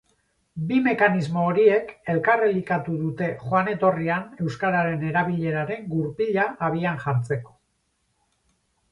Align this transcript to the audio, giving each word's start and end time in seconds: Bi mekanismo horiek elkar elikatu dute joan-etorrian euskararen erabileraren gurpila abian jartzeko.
Bi 0.69 0.77
mekanismo 0.85 1.41
horiek 1.49 1.89
elkar 2.13 2.45
elikatu 2.45 2.95
dute 3.01 3.27
joan-etorrian 3.41 4.25
euskararen 4.45 5.03
erabileraren 5.09 5.85
gurpila 5.91 6.47
abian 6.69 6.99
jartzeko. 7.05 7.55